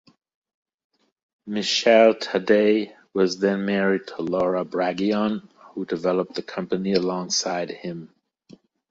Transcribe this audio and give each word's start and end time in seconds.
Michele 1.45 2.15
Taddei 2.15 2.95
was 3.13 3.37
then 3.37 3.65
married 3.65 4.07
to 4.07 4.23
Laura 4.23 4.65
Braggion 4.65 5.47
who 5.75 5.85
developed 5.85 6.33
the 6.33 6.41
company 6.41 6.93
alongside 6.93 7.69
him. 7.69 8.09